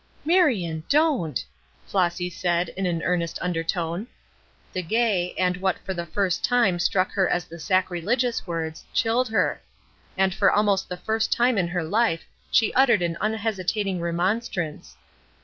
[0.25, 1.45] "Marion, don't!"
[1.85, 4.07] Flossy said, in an earnest undertone.
[4.73, 9.29] The gay, and what for the first time struck her as the sacrilegious words, chilled
[9.29, 9.61] her.
[10.17, 14.97] And for almost the first time in her life she uttered an unhesitating remonstrance.